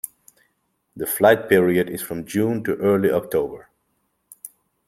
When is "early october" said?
2.77-3.69